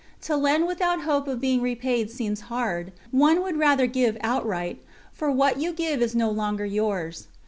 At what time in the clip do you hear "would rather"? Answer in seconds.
3.43-3.85